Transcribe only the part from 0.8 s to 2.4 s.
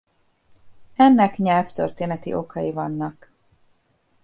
Ennek nyelvtörténeti